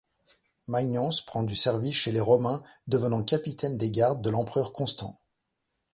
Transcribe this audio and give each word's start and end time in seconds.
Magnence 0.67 1.23
prend 1.23 1.43
du 1.43 1.55
service 1.55 1.93
chez 1.93 2.11
les 2.11 2.19
Romains, 2.21 2.63
devenant 2.87 3.23
capitaine 3.23 3.77
des 3.77 3.91
gardes 3.91 4.23
de 4.23 4.31
l'empereur 4.31 4.73
Constant. 4.73 5.15